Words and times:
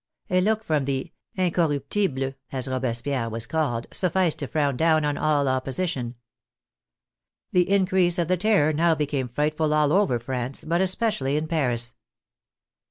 A 0.31 0.41
look 0.41 0.63
from 0.63 0.85
the" 0.85 1.11
Incorruptible" 1.35 2.33
(as 2.53 2.67
Robespierre 2.67 3.29
was 3.29 3.45
called) 3.45 3.85
sufficed 3.91 4.39
to 4.39 4.47
frown 4.47 4.75
down 4.75 5.05
all 5.15 5.47
op 5.47 5.63
position. 5.63 6.15
The 7.51 7.69
increase 7.69 8.17
of 8.17 8.27
the 8.27 8.35
Terror 8.35 8.73
now 8.73 8.95
became 8.95 9.29
frightful 9.29 9.75
all 9.75 9.93
over 9.93 10.17
France, 10.17 10.63
but 10.63 10.81
especially 10.81 11.37
in 11.37 11.47
Paris. 11.47 11.93